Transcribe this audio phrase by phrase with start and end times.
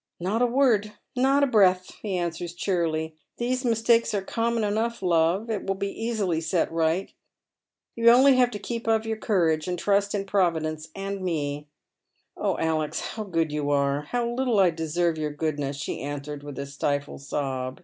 [0.20, 5.50] "Not a word, not a breath," he answers, cheerily." These mistakes are common enough, love.
[5.50, 7.12] It will be easily set right.
[7.96, 11.66] You have only to keep up your courage and trust in Providence and me.""
[12.36, 15.78] Oh, Alex, how good you are I and how little I deserve your goodness I"
[15.80, 17.82] she answers, with a stifled sob.